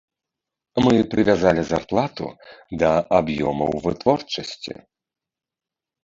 [0.85, 2.25] Мы прывязалі зарплату
[2.83, 4.73] да аб'ёмаў вытворчасці.